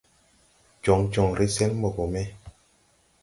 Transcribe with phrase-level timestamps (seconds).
[0.83, 2.23] Jɔŋ jɔŋre sɛn mbɔ gɔ me.